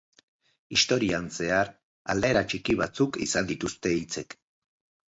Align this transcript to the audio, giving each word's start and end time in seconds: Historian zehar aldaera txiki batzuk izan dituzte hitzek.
Historian 0.75 1.27
zehar 1.35 1.69
aldaera 2.15 2.45
txiki 2.49 2.79
batzuk 2.83 3.23
izan 3.29 3.55
dituzte 3.55 3.97
hitzek. 4.03 4.39